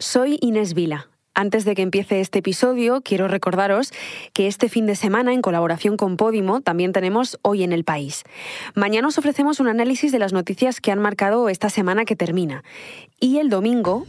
[0.00, 1.08] Soy Inés Vila.
[1.34, 3.92] Antes de que empiece este episodio, quiero recordaros
[4.32, 8.22] que este fin de semana, en colaboración con Podimo, también tenemos Hoy en el País.
[8.76, 12.62] Mañana os ofrecemos un análisis de las noticias que han marcado esta semana que termina.
[13.18, 14.06] Y el domingo...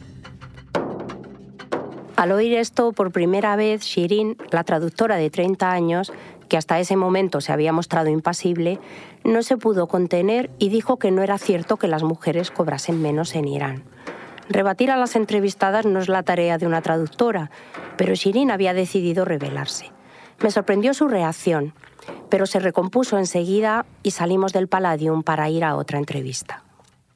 [2.15, 6.13] Al oír esto por primera vez, Shirin, la traductora de 30 años,
[6.49, 8.79] que hasta ese momento se había mostrado impasible,
[9.23, 13.33] no se pudo contener y dijo que no era cierto que las mujeres cobrasen menos
[13.33, 13.83] en Irán.
[14.49, 17.51] Rebatir a las entrevistadas no es la tarea de una traductora,
[17.97, 19.91] pero Shirin había decidido rebelarse.
[20.41, 21.73] Me sorprendió su reacción,
[22.29, 26.63] pero se recompuso enseguida y salimos del Palladium para ir a otra entrevista.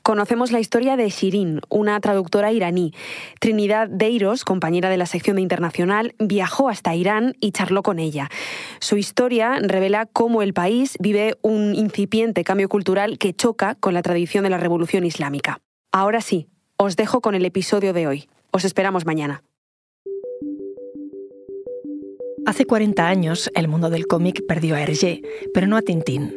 [0.04, 2.94] Conocemos la historia de Shirin, una traductora iraní.
[3.40, 8.30] Trinidad Deiros, compañera de la sección de Internacional, viajó hasta Irán y charló con ella.
[8.80, 14.02] Su historia revela cómo el país vive un incipiente cambio cultural que choca con la
[14.02, 15.60] tradición de la revolución islámica.
[15.94, 16.50] Ahora sí,
[16.84, 18.30] os dejo con el episodio de hoy.
[18.52, 19.44] Os esperamos mañana.
[22.46, 25.22] Hace 40 años, el mundo del cómic perdió a Hergé,
[25.54, 26.34] pero no a Tintín.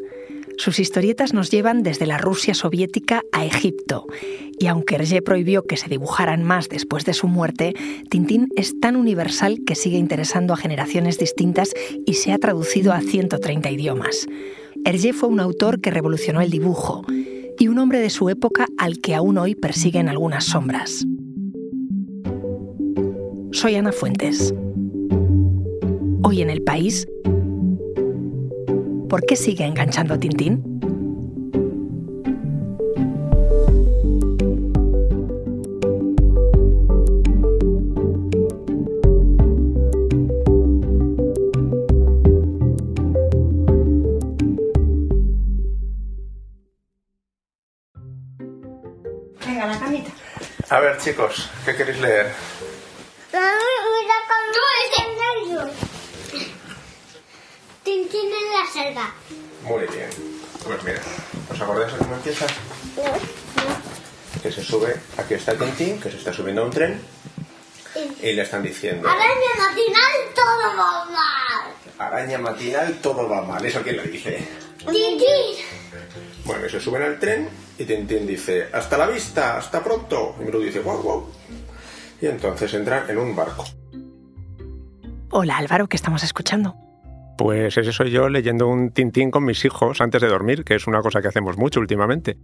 [0.56, 4.06] Sus historietas nos llevan desde la Rusia soviética a Egipto,
[4.58, 7.74] y aunque Hergé prohibió que se dibujaran más después de su muerte,
[8.08, 11.74] Tintín es tan universal que sigue interesando a generaciones distintas
[12.06, 14.26] y se ha traducido a 130 idiomas.
[14.84, 17.04] Hergé fue un autor que revolucionó el dibujo,
[17.58, 21.06] y un hombre de su época al que aún hoy persiguen algunas sombras.
[23.52, 24.54] Soy Ana Fuentes.
[26.22, 27.06] Hoy en el país,
[29.08, 30.75] ¿por qué sigue enganchando Tintín?
[50.68, 52.32] A ver, chicos, ¿qué queréis leer?
[57.82, 59.14] Tintín en la selva.
[59.62, 60.10] Muy bien.
[60.64, 61.00] Pues mira,
[61.52, 62.46] ¿os acordáis de cómo empieza?
[62.96, 67.00] No, Que se sube, aquí está Tintín, que se está subiendo a un tren
[68.20, 71.74] y le están diciendo, Araña matinal, todo va mal.
[71.98, 73.64] araña matinal, todo va mal.
[73.64, 74.46] ¿Eso quién lo dice?
[74.78, 75.64] Tintín.
[76.44, 77.48] Bueno, y se suben al tren
[77.78, 80.36] y Tintín dice, hasta la vista, hasta pronto.
[80.40, 81.26] Y Milú dice, guau, guau.
[82.20, 83.64] Y entonces entran en un barco.
[85.30, 86.74] Hola Álvaro, ¿qué estamos escuchando?
[87.36, 90.86] Pues ese soy yo leyendo un Tintín con mis hijos antes de dormir, que es
[90.86, 92.38] una cosa que hacemos mucho últimamente.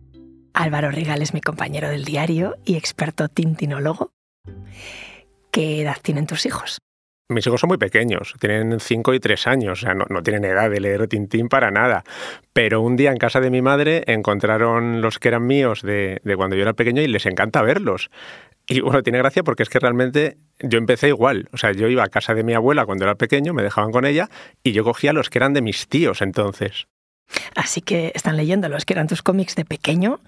[0.52, 4.12] Álvaro Rigal es mi compañero del diario y experto tintinólogo.
[5.50, 6.78] ¿Qué edad tienen tus hijos?
[7.32, 10.70] Mis hijos son muy pequeños, tienen 5 y 3 años, o sea, no, tienen edad
[10.70, 12.04] de leer Tintín para nada.
[12.52, 16.36] Pero un día en casa de mi madre encontraron los que eran míos de, de
[16.36, 18.10] cuando yo era pequeño y les encanta verlos.
[18.68, 21.48] Y bueno, tiene gracia porque es que realmente yo empecé igual.
[21.52, 24.04] O sea, yo iba a casa de mi abuela cuando era pequeño, me dejaban con
[24.04, 24.28] ella
[24.62, 26.86] y yo cogía los que eran de mis tíos entonces.
[27.54, 30.20] Así que están leyendo los que eran tus cómics de pequeño.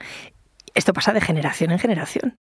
[0.75, 2.37] Esto pasa de generación en generación.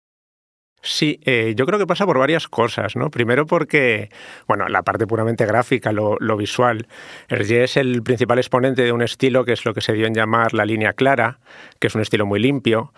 [0.84, 3.08] Sí, eh, yo creo que pasa por varias cosas, ¿no?
[3.08, 4.10] Primero porque,
[4.48, 6.88] bueno, la parte puramente gráfica, lo, visual.
[7.28, 10.14] Hergé es el principal exponente de un estilo que es lo que se dio en
[10.14, 11.38] llamar la línea clara,
[11.78, 12.92] que es un estilo muy limpio.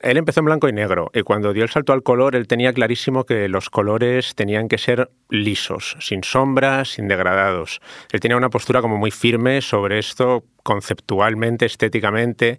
[0.00, 2.72] Él empezó en blanco y negro y cuando dio el salto al color, él tenía
[2.72, 7.80] clarísimo que los colores tenían que ser lisos, sin sombras, sin degradados.
[8.12, 12.58] Él tenía una postura como muy firme sobre esto conceptualmente, estéticamente,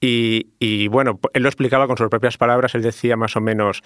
[0.00, 3.82] y, y, bueno, él lo explicaba con sus propias palabras, él decía más o menos,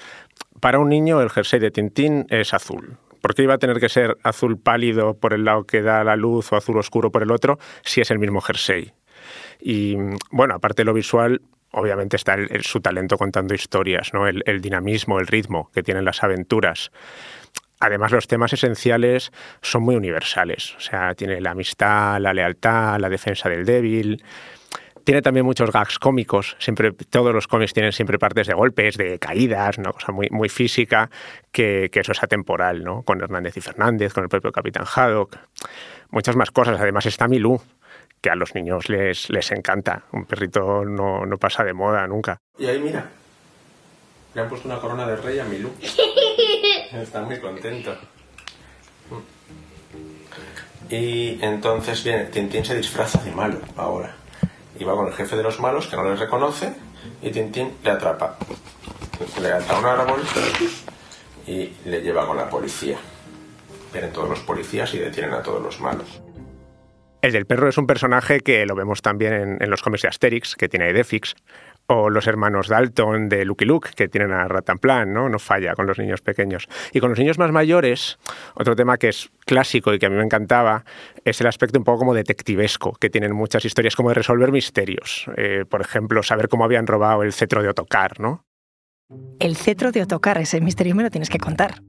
[0.60, 2.98] para un niño el jersey de Tintín es azul.
[3.22, 6.16] ¿Por qué iba a tener que ser azul pálido por el lado que da la
[6.16, 8.92] luz o azul oscuro por el otro si es el mismo jersey?
[9.60, 9.96] Y
[10.30, 11.40] bueno, aparte de lo visual,
[11.72, 14.26] obviamente está su talento contando historias, ¿no?
[14.28, 16.90] el, dinamismo, el ritmo que tienen las aventuras.
[17.80, 20.76] Además, los temas esenciales son muy universales.
[20.76, 24.22] O sea, tiene la amistad, la lealtad, la defensa del débil.
[25.02, 26.56] Tiene también muchos gags cómicos.
[26.60, 30.48] Siempre, todos los cómics tienen siempre partes de golpes, de caídas, una cosa muy, muy
[30.48, 31.10] física,
[31.50, 33.02] que, que eso es atemporal, ¿no?
[33.02, 35.36] Con Hernández y Fernández, con el propio Capitán Haddock.
[36.10, 36.80] Muchas más cosas.
[36.80, 37.60] Además está Milú,
[38.22, 40.04] que a los niños les, les encanta.
[40.12, 42.38] Un perrito no, no pasa de moda nunca.
[42.56, 43.10] Y ahí mira,
[44.34, 45.70] le han puesto una corona de rey a Milú.
[46.92, 47.96] Está muy contento.
[50.88, 54.14] Y entonces viene, Tintín se disfraza de malo ahora.
[54.78, 56.72] Y va con el jefe de los malos que no les reconoce
[57.20, 58.36] y Tintín le atrapa.
[59.40, 60.20] Le ata a un árbol
[61.46, 62.98] y le lleva con la policía.
[63.92, 66.22] Vienen todos los policías y detienen a todos los malos.
[67.22, 70.56] El del perro es un personaje que lo vemos también en, los cómics de Asterix,
[70.56, 71.36] que tiene Edefix.
[71.86, 75.28] o los hermanos Dalton de Lucky Luke, que tienen a Ratanplan, ¿no?
[75.28, 76.68] No falla con los niños pequeños.
[76.92, 78.18] Y con los niños más mayores,
[78.54, 80.84] otro tema que es clásico y que a mí me encantaba
[81.24, 85.26] es el aspecto un poco como detectivesco, que tienen muchas historias como de resolver misterios.
[85.36, 88.44] Eh, por ejemplo, saber cómo habían robado el cetro de Otocar, ¿no?
[89.38, 91.82] El cetro de Otocar, ese misterio me lo tienes que contar.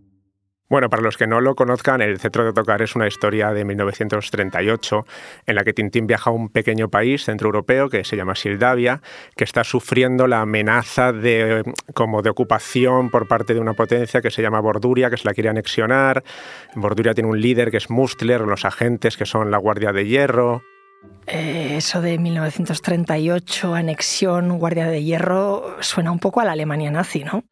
[0.69, 3.65] Bueno, para los que no lo conozcan, El cetro de Otocar es una historia de
[3.65, 5.05] 1938
[5.45, 9.01] en la que Tintín viaja a un pequeño país centroeuropeo que se llama Sildavia,
[9.35, 11.63] que está sufriendo la amenaza de,
[11.93, 15.33] como de ocupación por parte de una potencia que se llama Borduria, que se la
[15.33, 16.23] quiere anexionar.
[16.75, 20.63] Borduria tiene un líder que es Mustler, los agentes que son la Guardia de Hierro.
[21.27, 27.23] Eh, eso de 1938, anexión, Guardia de Hierro, suena un poco a la Alemania nazi,
[27.23, 27.43] ¿no?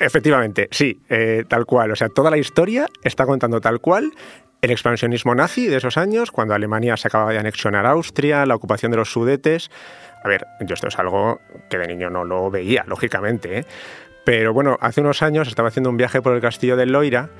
[0.00, 1.90] Efectivamente, sí, eh, tal cual.
[1.90, 4.12] O sea, toda la historia está contando tal cual
[4.62, 8.90] el expansionismo nazi de esos años, cuando Alemania se acababa de anexionar Austria, la ocupación
[8.90, 9.70] de los Sudetes.
[10.24, 13.64] A ver, yo esto es algo que de niño no lo veía, lógicamente, ¿eh?
[14.30, 17.30] Pero bueno, hace unos años estaba haciendo un viaje por el castillo de Loira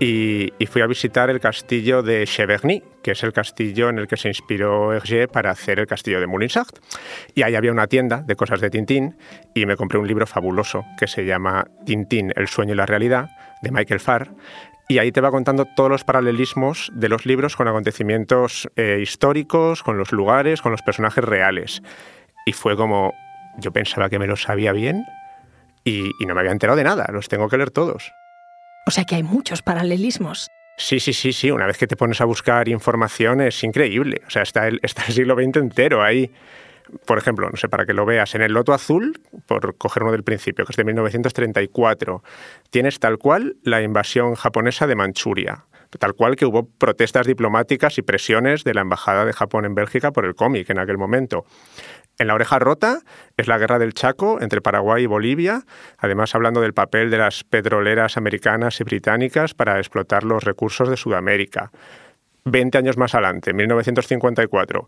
[0.00, 4.16] y, fui a visitar el castillo de Cheverny, que es el castillo en el que
[4.16, 6.80] se inspiró Hergé para hacer el castillo de Moulinsart.
[7.36, 9.16] Y ahí había una tienda de cosas de Tintín
[9.54, 13.30] y me compré un libro fabuloso que se llama Tintín, el sueño y la realidad,
[13.62, 14.32] de Michael Farr.
[14.88, 19.84] Y ahí te va contando todos los paralelismos de los libros con acontecimientos eh, históricos,
[19.84, 21.80] con los lugares, con los personajes reales.
[22.44, 23.14] Y fue como,
[23.58, 25.04] yo pensaba que me lo sabía bien
[25.84, 28.12] y, no me había enterado de nada, los tengo que leer todos.
[28.86, 30.48] O sea que hay muchos paralelismos.
[30.76, 31.50] Sí, sí, sí, sí.
[31.50, 34.22] Una vez que te pones a buscar información es increíble.
[34.26, 36.30] O sea, está el, está el siglo XX entero ahí.
[37.04, 40.12] Por ejemplo, no sé, para que lo veas, en el Loto Azul, por coger uno
[40.12, 42.24] del principio, que es de 1934,
[42.70, 45.66] tienes tal cual la invasión japonesa de Manchuria.
[45.98, 50.12] Tal cual que hubo protestas diplomáticas y presiones de la Embajada de Japón en Bélgica
[50.12, 51.44] por el cómic en aquel momento.
[52.20, 53.00] En La oreja rota
[53.38, 55.62] es la guerra del Chaco entre Paraguay y Bolivia,
[55.96, 60.98] además hablando del papel de las petroleras americanas y británicas para explotar los recursos de
[60.98, 61.72] Sudamérica.
[62.44, 64.86] Veinte años más adelante, 1954,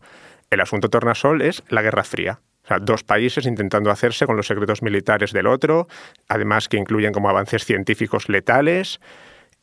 [0.50, 2.40] el asunto tornasol es la Guerra Fría.
[2.64, 5.88] O sea, dos países intentando hacerse con los secretos militares del otro,
[6.28, 9.00] además que incluyen como avances científicos letales.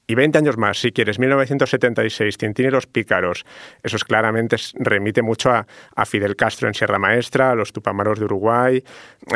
[0.09, 3.45] Y 20 años más, si quieres, 1976, Tintín y los pícaros.
[3.83, 5.67] Eso es claramente remite mucho a,
[6.07, 8.83] Fidel Castro en Sierra Maestra, a los Tupamaros de Uruguay,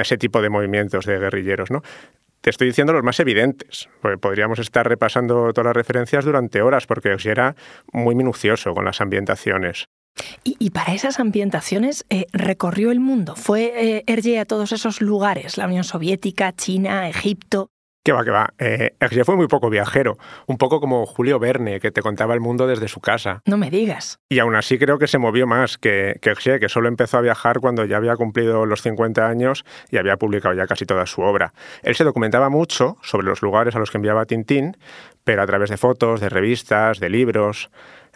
[0.02, 1.84] ese tipo de movimientos de guerrilleros, ¿no?
[2.42, 6.88] Te estoy diciendo los más evidentes, porque podríamos estar repasando todas las referencias durante horas,
[6.88, 7.56] porque era
[7.92, 9.86] muy minucioso con las ambientaciones.
[10.44, 13.36] Y, para esas ambientaciones eh, recorrió el mundo.
[13.36, 17.70] Fue eh, a todos esos lugares, la Unión Soviética, China, Egipto.
[18.04, 18.54] Que va, que va.
[18.60, 18.92] Eh,
[19.24, 20.18] fue muy poco viajero,
[20.48, 23.42] un poco como Julio Verne, que te contaba el mundo desde su casa.
[23.46, 24.20] No me digas.
[24.28, 27.60] Y aún así creo que se movió más que, que que solo empezó a viajar
[27.60, 31.54] cuando ya había cumplido los 50 años y había publicado ya casi toda su obra.
[31.82, 34.76] Él se documentaba mucho sobre los lugares a los que enviaba Tintín,
[35.24, 37.70] pero a través de fotos, de revistas, de libros.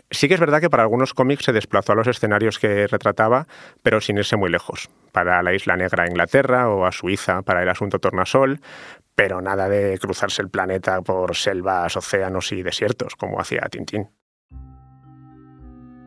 [0.09, 3.45] Sí que es verdad que para algunos cómics se desplazó a los escenarios que retrataba,
[3.83, 4.89] pero sin irse muy lejos.
[5.11, 8.61] Para la Isla Negra a Inglaterra o a Suiza para el asunto Tornasol,
[9.15, 14.09] pero nada de cruzarse el planeta por selvas, océanos y desiertos, como hacía Tintín.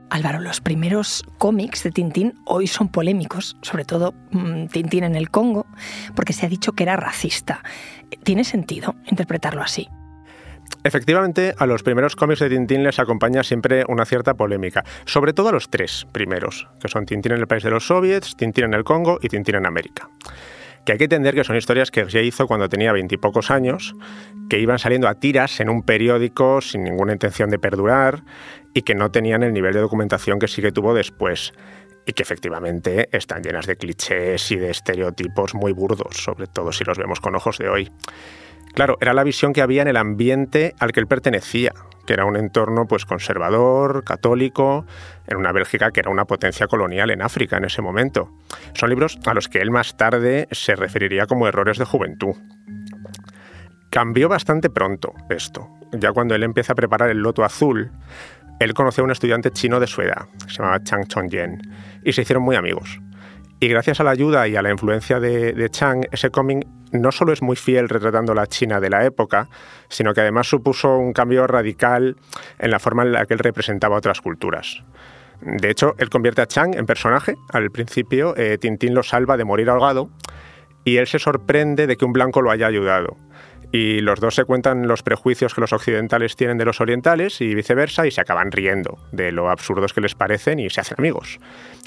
[0.09, 5.31] Álvaro, los primeros cómics de Tintín hoy son polémicos, sobre todo mm, Tintín en el
[5.31, 5.67] Congo,
[6.17, 7.63] porque se ha dicho que era racista.
[8.25, 9.89] ¿Tiene sentido interpretarlo así?
[10.83, 15.49] Efectivamente, a los primeros cómics de Tintín les acompaña siempre una cierta polémica, sobre todo
[15.49, 18.75] a los tres primeros, que son Tintín en el país de los soviets, Tintín en
[18.75, 20.09] el Congo y Tintín en América
[20.85, 23.95] que hay que entender que son historias que ya hizo cuando tenía veintipocos años,
[24.49, 28.23] que iban saliendo a tiras en un periódico sin ninguna intención de perdurar
[28.75, 31.53] y que no tenían el nivel de documentación que sí que tuvo después
[32.07, 36.85] y que efectivamente están llenas de clichés y de estereotipos muy burdos, sobre todo si
[36.85, 37.91] los vemos con ojos de hoy.
[38.75, 41.73] Claro, era la visión que había en el ambiente al que él pertenecía,
[42.07, 44.87] que era un entorno pues conservador, católico,
[45.27, 48.31] en una Bélgica que era una potencia colonial en África en ese momento.
[48.75, 52.35] Son libros a los que él más tarde se referiría como errores de juventud.
[53.91, 55.69] Cambió bastante pronto esto.
[55.93, 57.91] Ya cuando él empieza a preparar el loto azul,
[58.61, 61.61] él conoció a un estudiante chino de su edad, se llamaba Chang Chong-yen,
[62.05, 63.01] y se hicieron muy amigos.
[63.59, 67.33] Y gracias a la ayuda y a la influencia de, Chang, ese cómic no solo
[67.33, 69.49] es muy fiel retratando la China de la época,
[69.89, 72.17] sino que además supuso un cambio radical
[72.59, 74.83] en la forma en la que él representaba otras culturas.
[75.41, 77.35] De hecho, él convierte a Chang en personaje.
[77.53, 80.11] Al principio, eh, Tintín lo salva de morir ahogado
[80.85, 83.17] y él se sorprende de que un blanco lo haya ayudado.
[83.73, 87.55] Y los dos se cuentan los prejuicios que los occidentales tienen de los orientales y
[87.55, 91.39] viceversa y se acaban riendo de lo absurdos que les parecen y se hacen amigos.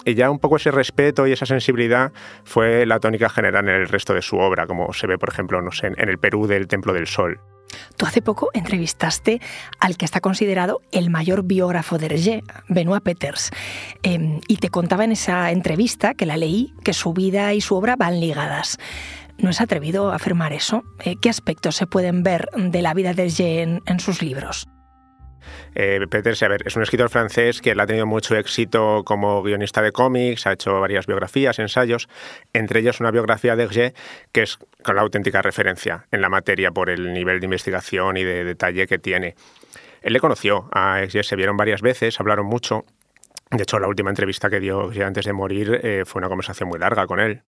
[0.05, 2.11] Y ya un poco ese respeto y esa sensibilidad
[2.43, 5.59] fue la tónica general en el resto de su obra, como se ve, por ejemplo,
[5.59, 7.39] en el Perú del Templo del Sol.
[7.97, 9.41] Tú hace poco entrevistaste
[9.79, 13.51] al que está considerado el mayor biógrafo de Hergé, Benoit Peters,
[14.03, 17.75] em, y te contaba en esa entrevista, que la leí, que su vida y su
[17.75, 18.77] obra van ligadas.
[19.43, 20.85] ¿No es atrevido a afirmar eso?
[21.03, 24.69] Eh, ¿Qué aspectos se pueden ver de la vida de Hergé en, sus libros?
[25.75, 29.91] Eh, Peter Sever es un escritor francés que ha tenido mucho éxito como guionista de
[29.91, 32.07] cómics, ha hecho varias biografías, ensayos,
[32.53, 33.93] entre ellos una biografía de Hergé
[34.31, 38.23] que es con la auténtica referencia en la materia por el nivel de investigación y
[38.23, 39.35] de detalle que tiene.
[40.03, 42.85] Él le conoció a Hergé, se vieron varias veces, hablaron mucho.
[43.51, 46.79] De hecho, la última entrevista que dio antes de morir eh, fue una conversación muy
[46.79, 47.43] larga con él.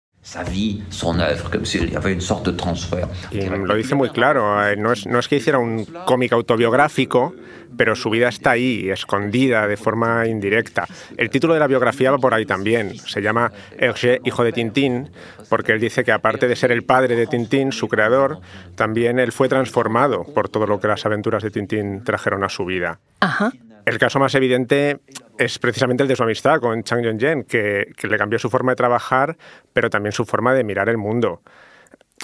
[3.29, 7.35] Y lo dice muy claro, eh, no es, no es que hiciera un cómic autobiográfico,
[7.75, 10.87] pero su vida está ahí, escondida de forma indirecta.
[11.17, 12.97] El título de la biografía va por ahí también.
[12.97, 15.11] Se llama Hergé, hijo de Tintín,
[15.49, 18.39] porque él dice que aparte de ser el padre de Tintín, su creador,
[18.75, 22.63] también él fue transformado por todo lo que las aventuras de Tintín trajeron a su
[22.65, 22.99] vida.
[23.19, 23.51] Ajá.
[23.85, 25.01] El caso más evidente
[25.37, 28.75] es precisamente el de su amistad con Chang Yong-jen, que, le cambió su forma de
[28.77, 29.37] trabajar,
[29.73, 31.41] pero también su forma de mirar el mundo.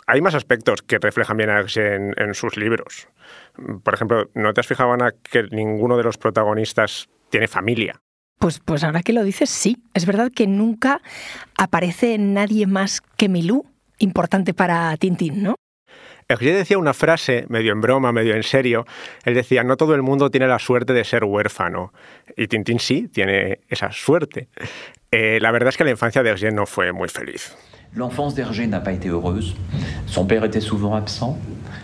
[0.07, 3.09] Hay más aspectos que reflejan bien a en, en sus libros.
[3.83, 7.99] Por ejemplo, ¿no te has fijado, Ana, que ninguno de los protagonistas tiene familia?
[8.39, 9.83] Pues, pues ahora que lo dices, sí.
[9.93, 11.01] Es verdad que nunca
[11.57, 13.65] aparece nadie más que Milú,
[13.97, 15.55] importante para Tintín, ¿no?
[16.31, 18.85] Hergé decía una frase, medio en broma, medio en serio.
[19.25, 21.91] Él decía, no todo el mundo tiene la suerte de ser huérfano.
[22.37, 24.47] Y Tintín sí, tiene esa suerte.
[25.09, 27.57] Eh, la verdad es que la infancia de Hergé no fue muy feliz.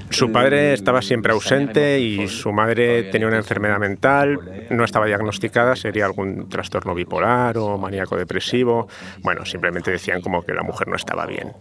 [0.09, 5.75] Su padre estaba siempre ausente y su madre tenía una enfermedad mental, no estaba diagnosticada,
[5.75, 8.87] sería algún trastorno bipolar o maníaco depresivo.
[9.21, 11.51] Bueno, simplemente decían como que la mujer no estaba bien.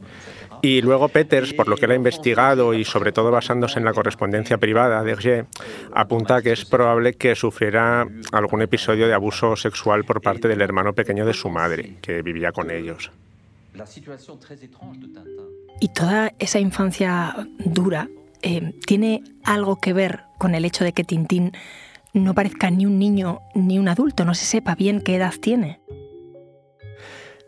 [0.63, 3.93] Y luego Peters, por lo que él ha investigado y sobre todo basándose en la
[3.93, 5.45] correspondencia privada de Hergé,
[5.93, 10.95] apunta que es probable que sufriera algún episodio de abuso sexual por parte del hermano
[10.95, 13.11] pequeño de su madre, que vivía con ellos.
[15.81, 18.09] Y toda esa infancia dura
[18.47, 21.53] eh, tiene algo que ver con el hecho de que Tintín
[22.13, 25.81] no parezca ni un niño ni un adulto, no se sepa bien qué edad tiene.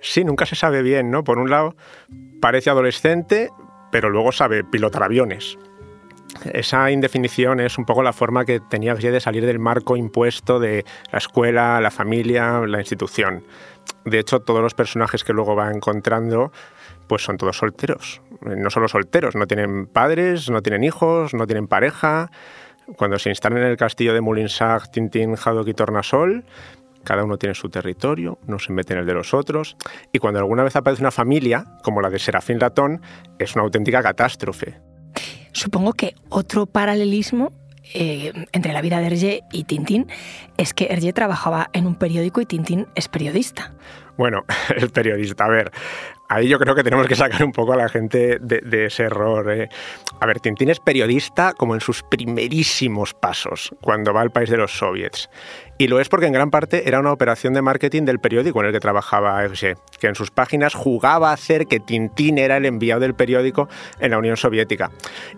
[0.01, 1.23] Sí, nunca se sabe bien, ¿no?
[1.23, 1.77] Por un lado,
[2.41, 3.51] parece adolescente,
[3.93, 5.59] pero luego sabe pilotar aviones.
[6.53, 10.87] Esa indefinición es un poco la forma que tenía de salir del marco impuesto de
[11.13, 13.45] la escuela, la familia, la institución.
[14.07, 16.53] De hecho, todos los personajes que luego va encontrando
[17.07, 18.23] pues son todos solteros.
[18.41, 22.31] No solo solteros, no tienen padres, no tienen hijos, no tienen pareja.
[22.97, 26.45] Cuando se instalan en el castillo de Moulinsart, Tintín, Haddock y Tornasol,
[27.07, 29.77] cada uno tiene su territorio, no se mete en el de los otros,
[30.13, 33.01] y cuando alguna vez aparece una familia, como la de Serafín Latón,
[33.39, 34.81] es una auténtica catástrofe.
[35.53, 37.51] Supongo que otro paralelismo
[37.95, 40.09] eh, entre la vida de Hergé y Tintín
[40.57, 43.73] es que Hergé trabajaba en un periódico y Tintín es periodista.
[44.17, 44.45] Bueno,
[44.77, 45.71] el periodista, a ver,
[46.29, 49.51] ahí yo creo que tenemos que sacar un poco a la gente de, ese error.
[49.51, 49.69] ¿eh?
[50.21, 54.57] A ver, Tintín es periodista como en sus primerísimos pasos, cuando va al país de
[54.57, 55.29] los soviets.
[55.79, 58.67] Y lo es porque en gran parte era una operación de marketing del periódico en
[58.67, 62.65] el que trabajaba Hergé, que en sus páginas jugaba a hacer que Tintín era el
[62.65, 63.69] enviado del periódico
[64.01, 64.91] en la Unión Soviética.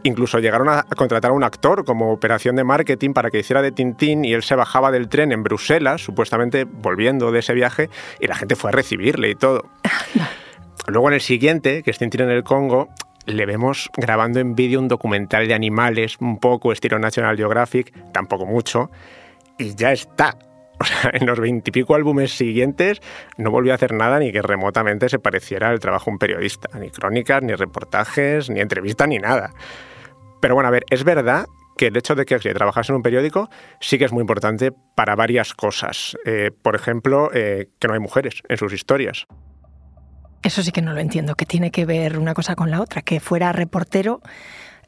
[0.04, 3.72] Incluso llegaron a contratar a un actor como operación de marketing para que hiciera de
[3.72, 7.90] Tintín y él se bajaba del tren en Bruselas, supuestamente volviendo de ese viaje,
[8.20, 9.64] y la gente fue a recibirle y todo.
[10.88, 12.88] Luego en el siguiente, que es Tintín en el Congo,
[13.26, 18.46] le vemos grabando en vídeo un documental de animales, un poco estilo National Geographic, tampoco
[18.46, 18.90] mucho,
[19.58, 20.36] y ya está.
[20.80, 23.00] O sea, en los veintipico álbumes siguientes
[23.36, 26.68] no volvió a hacer nada ni que remotamente se pareciera al trabajo de un periodista.
[26.78, 29.50] Ni crónicas, ni reportajes, ni entrevistas, ni nada.
[30.40, 33.50] Pero bueno, a ver, es verdad que el hecho de que trabajase en un periódico
[33.80, 36.16] sí que es muy importante para varias cosas.
[36.24, 39.26] Eh, por ejemplo, eh, que no hay mujeres en sus historias.
[40.42, 43.02] Eso sí que no lo entiendo, que tiene que ver una cosa con la otra,
[43.02, 44.20] que fuera reportero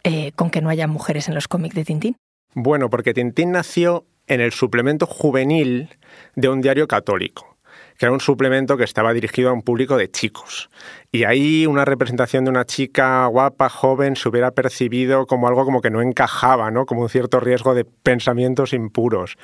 [0.05, 2.17] eh, con que no haya mujeres en los cómics de Tintín.
[2.55, 5.91] Bueno, porque Tintín nació en el suplemento juvenil
[6.37, 7.57] de un diario católico,
[7.99, 10.71] que era un suplemento que estaba dirigido a un público de chicos.
[11.13, 15.81] Y ahí una representación de una chica guapa, joven, se hubiera percibido como algo como
[15.81, 16.87] que no encajaba, ¿no?
[16.87, 19.37] como un cierto riesgo de pensamientos impuros.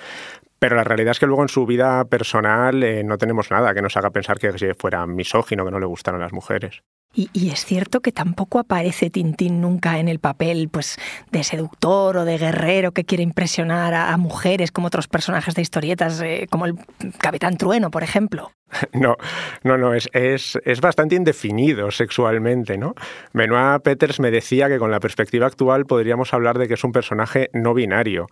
[0.67, 3.81] Pero la realidad es que luego en su vida personal eh, no tenemos nada que
[3.83, 6.83] nos haga pensar que fuera misógino, que no le gustaran las mujeres.
[7.15, 10.99] Y, es cierto que tampoco aparece Tintín nunca en el papel pues,
[11.31, 16.21] de seductor o de guerrero que quiere impresionar a, mujeres como otros personajes de historietas,
[16.21, 16.75] eh, como el
[17.19, 18.51] Capitán Trueno, por ejemplo.
[18.93, 19.17] No,
[19.63, 22.95] no, no, es, es, es, bastante indefinido sexualmente, ¿no?
[23.33, 26.91] Benoit Peters me decía que con la perspectiva actual podríamos hablar de que es un
[26.91, 28.27] personaje no binario.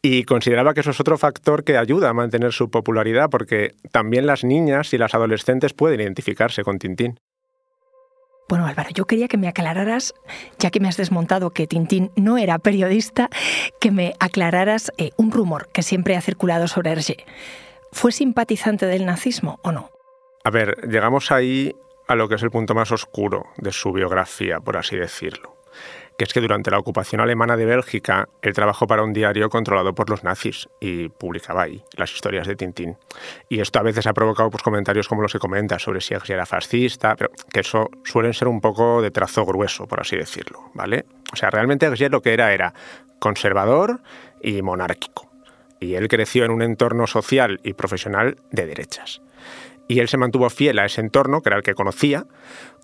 [0.00, 4.26] Y consideraba que eso es otro factor que ayuda a mantener su popularidad, porque también
[4.26, 7.18] las niñas y las adolescentes pueden identificarse con Tintín.
[8.48, 10.14] Bueno, Álvaro, yo quería que me aclararas,
[10.58, 13.28] ya que me has desmontado que Tintín no era periodista,
[13.80, 17.26] que me aclararas eh, un rumor que siempre ha circulado sobre Hergé.
[17.92, 19.90] ¿Fue simpatizante del nazismo o no?
[20.44, 21.74] A ver, llegamos ahí
[22.06, 25.57] a lo que es el punto más oscuro de su biografía, por así decirlo
[26.18, 29.94] que es que durante la ocupación alemana de Bélgica, él trabajó para un diario controlado
[29.94, 32.96] por los nazis y publicaba ahí las historias de Tintín.
[33.48, 36.44] Y esto a veces ha provocado pues, comentarios como los que comenta sobre si era
[36.44, 41.04] fascista, pero que eso suelen ser un poco de trazo grueso, por así decirlo, ¿vale?
[41.32, 42.74] O sea, realmente Hergé lo que era era
[43.20, 44.00] conservador
[44.42, 45.30] y monárquico.
[45.78, 49.22] Y él creció en un entorno social y profesional de derechas.
[49.88, 52.26] Y él se mantuvo fiel a ese entorno, que era el que conocía,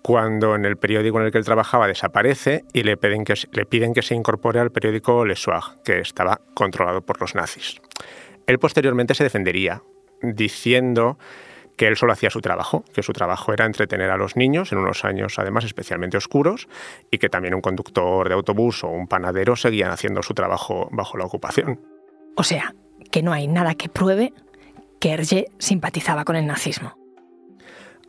[0.01, 3.65] cuando en el periódico en el que él trabajaba desaparece y le piden que, le
[3.65, 7.79] piden que se incorpore al periódico Le Soir, que estaba controlado por los nazis.
[8.47, 9.81] Él posteriormente se defendería,
[10.21, 11.17] diciendo
[11.77, 14.77] que él solo hacía su trabajo, que su trabajo era entretener a los niños en
[14.79, 16.67] unos años además especialmente oscuros
[17.11, 21.17] y que también un conductor de autobús o un panadero seguían haciendo su trabajo bajo
[21.17, 21.81] la ocupación.
[22.37, 22.73] O sea,
[23.11, 24.33] que no hay nada que pruebe
[24.99, 26.97] que Hergé simpatizaba con el nazismo.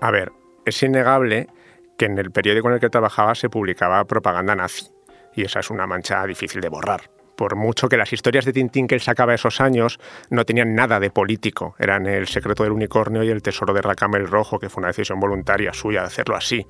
[0.01, 0.33] A ver,
[0.65, 1.49] es innegable
[1.97, 4.89] que en el periódico en el que trabajaba se publicaba propaganda nazi,
[5.35, 7.11] y esa es una mancha difícil de borrar.
[7.37, 9.99] Por mucho que las historias de Tintín que él sacaba esos años
[10.31, 14.27] no tenían nada de político, eran el secreto del unicornio y el tesoro de Racamel
[14.27, 16.67] Rojo, que fue una decisión voluntaria suya de hacerlo así.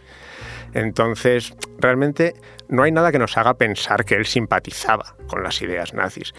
[0.74, 2.34] Entonces, realmente
[2.68, 6.34] no hay nada que nos haga pensar que él simpatizaba con las ideas nazis.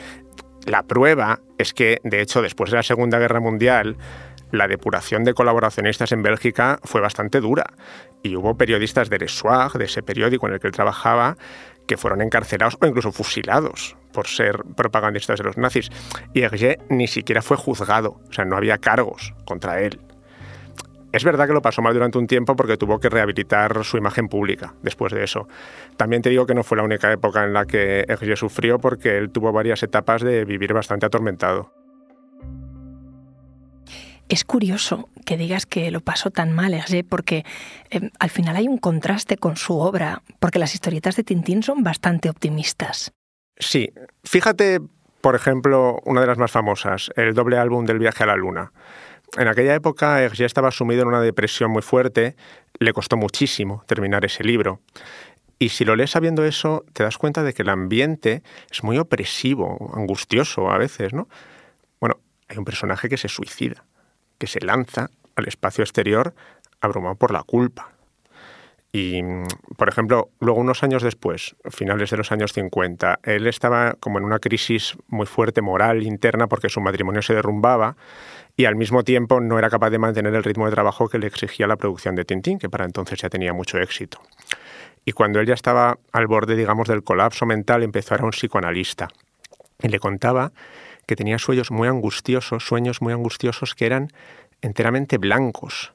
[0.67, 3.95] La prueba es que, de hecho, después de la Segunda Guerra Mundial,
[4.51, 7.63] la depuración de colaboracionistas en Bélgica fue bastante dura
[8.21, 11.37] y hubo periodistas de Le Soir, de ese periódico en el que él trabajaba,
[11.87, 15.89] que fueron encarcelados o incluso fusilados por ser propagandistas de los nazis.
[16.33, 20.01] Y Hergé ni siquiera fue juzgado, o sea, no había cargos contra él.
[21.17, 24.27] Es verdad que lo pasó mal durante un tiempo porque tuvo que rehabilitar su imagen
[24.27, 25.47] pública después de eso.
[25.97, 29.17] También te digo que no fue la única época en la que Hergé sufrió porque
[29.17, 31.73] él tuvo varias etapas de vivir bastante atormentado.
[34.29, 37.45] Es curioso que digas que lo pasó tan mal, Hergé, porque
[37.89, 41.81] em, al final hay un contraste con su obra, porque las historietas de Tintín son
[41.81, 43.11] bastante optimistas.
[43.57, 43.89] Sí,
[44.23, 44.81] fíjate,
[45.21, 48.71] por ejemplo, una de las más famosas, el doble álbum del viaje a la luna.
[49.35, 52.35] En aquella época Hergé estaba sumido en una depresión muy fuerte,
[52.79, 54.79] le costó muchísimo terminar ese libro.
[55.59, 58.97] Y si lo lees sabiendo eso, te das cuenta de que el ambiente es muy
[58.97, 61.27] opresivo, angustioso a veces, ¿no?
[61.99, 63.83] Bueno, hay un personaje que se suicida
[64.37, 66.33] que se lanza al espacio exterior
[66.81, 67.91] abrumado por la culpa.
[68.99, 69.21] Y,
[69.75, 74.25] por ejemplo, luego unos años después, finales de los años 50, él estaba como en
[74.25, 77.95] una crisis muy fuerte moral interna porque su matrimonio se derrumbaba
[78.55, 81.27] y al mismo tiempo no era capaz de mantener el ritmo de trabajo que le
[81.27, 84.19] exigía la producción de Tintín, que para entonces ya tenía mucho éxito.
[85.05, 88.25] Y cuando él ya estaba al borde, digamos, del colapso mental, empezó a ir a
[88.25, 89.09] un psicoanalista
[89.79, 90.53] y le contaba
[91.05, 94.07] que tenía sueños muy angustiosos, sueños muy angustiosos que eran
[94.63, 95.93] enteramente blancos.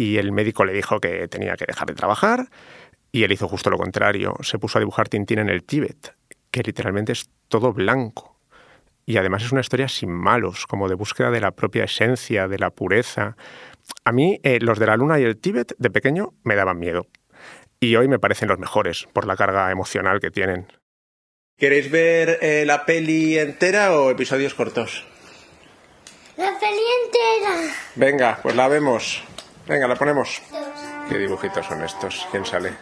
[0.00, 2.48] Y el médico le dijo que tenía que dejar de trabajar
[3.12, 4.34] y él hizo justo lo contrario.
[4.40, 6.14] Se puso a dibujar Tintín en el Tíbet,
[6.50, 8.40] que literalmente es todo blanco.
[9.04, 12.58] Y además es una historia sin malos, como de búsqueda de la propia esencia, de
[12.58, 13.36] la pureza.
[14.02, 17.06] A mí eh, los de la luna y el Tíbet de pequeño me daban miedo.
[17.78, 20.66] Y hoy me parecen los mejores por la carga emocional que tienen.
[21.58, 25.04] ¿Queréis ver eh, la peli entera o episodios cortos?
[26.38, 27.74] La peli entera.
[27.96, 29.22] Venga, pues la vemos.
[29.70, 30.42] Venga, la ponemos.
[31.08, 32.26] ¿Qué dibujitos son estos?
[32.32, 32.72] ¿Quién sale?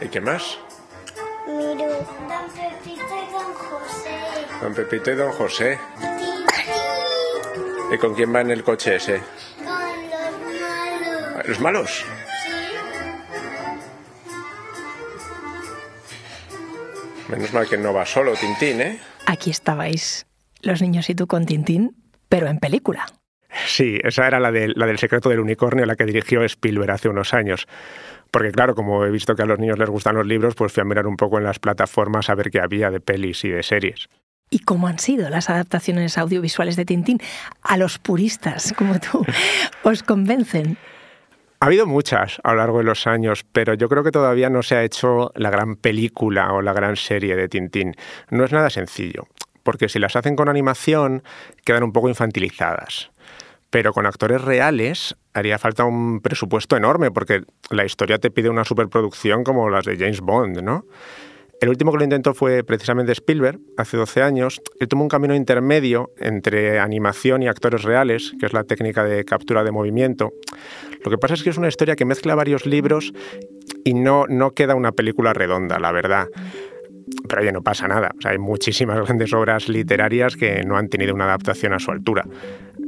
[0.00, 0.58] ¿Y qué más?
[1.46, 1.86] Miro,
[2.26, 4.18] Don Pepito y Don José.
[4.60, 5.78] Don Pepito y Don José.
[7.92, 9.22] ¿Y con quién va en el coche ese?
[9.58, 9.70] Con los
[10.80, 11.46] malos.
[11.46, 12.04] ¿Los malos?
[17.28, 19.00] Menos mal que no va solo Tintín, ¿eh?
[19.26, 20.26] Aquí estabais
[20.60, 22.01] los niños y tú con Tintín,
[22.32, 23.04] pero en película.
[23.66, 27.34] Sí, esa era la, la del secreto del unicornio, la que dirigió Spielberg hace unos
[27.34, 27.68] años.
[28.30, 30.80] Porque claro, como he visto que a los niños les gustan los libros, pues fui
[30.80, 33.62] a mirar un poco en las plataformas a ver qué había de pelis y de
[33.62, 34.08] series.
[34.48, 37.20] ¿Y cómo han sido las adaptaciones audiovisuales de Tintín?
[37.60, 39.26] A los puristas como tú,
[39.82, 40.78] ¿os convencen?
[41.60, 44.62] Ha habido muchas a lo largo de los años, pero yo creo que todavía no
[44.62, 47.94] se ha hecho la gran película o la gran serie de Tintín.
[48.30, 49.28] No es nada sencillo,
[49.62, 51.22] porque si las hacen con animación
[51.64, 53.10] quedan un poco infantilizadas.
[53.70, 58.64] Pero con actores reales haría falta un presupuesto enorme, porque la historia te pide una
[58.64, 60.84] superproducción como las de James Bond, ¿no?
[61.62, 64.60] El último que lo intentó fue precisamente Spielberg, hace 12 años.
[64.80, 69.24] Él tomó un camino intermedio entre animación y actores reales, que es la técnica de
[69.24, 70.32] captura de movimiento.
[71.04, 73.12] Lo que pasa es que es una historia que mezcla varios libros
[73.84, 76.26] y no, no queda una película redonda, la verdad.
[77.28, 78.14] Pero oye, no pasa nada.
[78.24, 82.24] hay muchísimas grandes obras literarias que no han tenido una adaptación a su altura.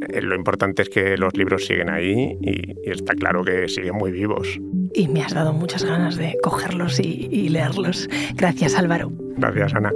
[0.08, 4.12] Eh, lo importante es que los libros siguen ahí y, está claro que siguen muy
[4.12, 4.60] vivos.
[4.94, 8.08] Y me has dado muchas ganas de cogerlos y leerlos.
[8.34, 9.10] Gracias, Álvaro.
[9.36, 9.92] Gracias, Ana.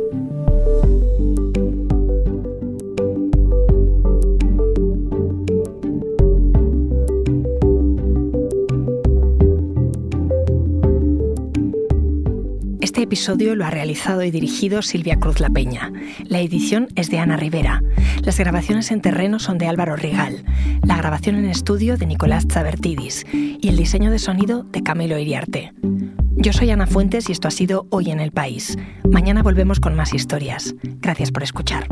[13.09, 15.91] Episodio lo ha realizado y dirigido Silvia Cruz La Peña.
[16.25, 17.83] La edición es de Ana Rivera.
[18.23, 20.45] Las grabaciones en terreno son de Álvaro Rigal.
[20.85, 23.25] La grabación en estudio de Nicolás Chabertidis.
[23.33, 25.73] Y el diseño de sonido de Camilo Iriarte.
[26.37, 28.77] Yo soy Ana Fuentes y esto ha sido Hoy en el País.
[29.11, 30.75] Mañana volvemos con más historias.
[31.01, 31.89] Gracias por escuchar.